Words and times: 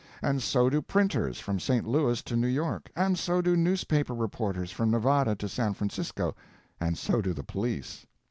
And 0.23 0.41
so 0.41 0.67
do 0.67 0.81
printers, 0.81 1.39
from 1.39 1.59
St. 1.59 1.85
Louis 1.85 2.23
to 2.23 2.35
New 2.35 2.47
York; 2.47 2.89
and 2.95 3.19
so 3.19 3.39
do 3.39 3.55
newspaper 3.55 4.15
reporters, 4.15 4.71
from 4.71 4.89
Nevada 4.89 5.35
to 5.35 5.47
San 5.47 5.75
Francisco. 5.75 6.35
And 6.79 6.97
so 6.97 7.21
do 7.21 7.33
the 7.33 7.43
police. 7.43 8.07